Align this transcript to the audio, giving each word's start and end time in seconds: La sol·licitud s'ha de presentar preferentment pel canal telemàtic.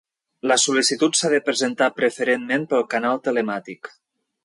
La 0.51 0.55
sol·licitud 0.63 1.19
s'ha 1.19 1.31
de 1.35 1.41
presentar 1.51 1.91
preferentment 2.01 2.67
pel 2.75 2.85
canal 2.97 3.25
telemàtic. 3.29 3.97